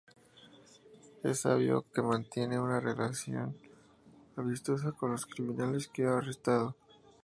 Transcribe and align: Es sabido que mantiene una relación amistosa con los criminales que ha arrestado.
Es 1.21 1.41
sabido 1.41 1.85
que 1.93 2.01
mantiene 2.01 2.59
una 2.59 2.79
relación 2.79 3.55
amistosa 4.35 4.93
con 4.93 5.11
los 5.11 5.27
criminales 5.27 5.87
que 5.89 6.07
ha 6.07 6.17
arrestado. 6.17 6.75